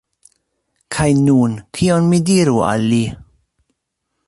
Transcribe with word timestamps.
Kaj 0.95 1.05
nun, 1.27 1.53
kion 1.79 2.09
mi 2.13 2.21
diru 2.31 2.57
al 2.71 2.89
li? 2.95 3.03